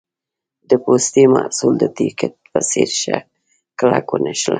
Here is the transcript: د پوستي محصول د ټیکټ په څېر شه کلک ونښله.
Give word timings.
د 0.69 0.71
پوستي 0.83 1.23
محصول 1.35 1.73
د 1.79 1.85
ټیکټ 1.97 2.33
په 2.51 2.59
څېر 2.69 2.89
شه 3.01 3.17
کلک 3.79 4.05
ونښله. 4.11 4.49